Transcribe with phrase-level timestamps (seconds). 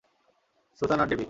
[0.79, 1.19] Susan আর ডেবি।